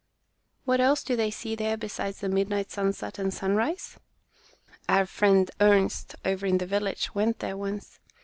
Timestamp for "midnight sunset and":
2.29-3.31